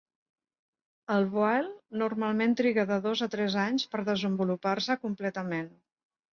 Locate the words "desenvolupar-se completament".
4.11-5.73